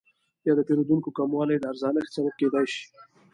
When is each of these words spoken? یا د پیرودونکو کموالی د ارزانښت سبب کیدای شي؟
یا 0.45 0.53
د 0.57 0.61
پیرودونکو 0.67 1.09
کموالی 1.17 1.57
د 1.59 1.63
ارزانښت 1.71 2.11
سبب 2.15 2.33
کیدای 2.41 2.65
شي؟ 2.73 2.83